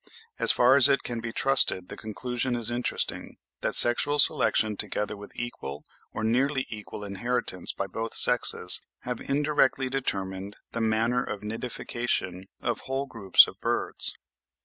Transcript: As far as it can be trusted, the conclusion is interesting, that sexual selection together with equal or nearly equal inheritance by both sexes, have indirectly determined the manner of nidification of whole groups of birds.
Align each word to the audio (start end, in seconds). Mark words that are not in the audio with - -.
As 0.39 0.51
far 0.51 0.75
as 0.75 0.89
it 0.89 1.03
can 1.03 1.19
be 1.21 1.31
trusted, 1.31 1.89
the 1.89 1.95
conclusion 1.95 2.55
is 2.55 2.71
interesting, 2.71 3.37
that 3.59 3.75
sexual 3.75 4.17
selection 4.17 4.75
together 4.75 5.15
with 5.15 5.31
equal 5.35 5.85
or 6.11 6.23
nearly 6.23 6.65
equal 6.71 7.03
inheritance 7.03 7.71
by 7.71 7.85
both 7.85 8.15
sexes, 8.15 8.81
have 9.01 9.21
indirectly 9.21 9.89
determined 9.89 10.57
the 10.71 10.81
manner 10.81 11.23
of 11.23 11.41
nidification 11.41 12.45
of 12.63 12.79
whole 12.79 13.05
groups 13.05 13.45
of 13.45 13.59
birds. 13.61 14.15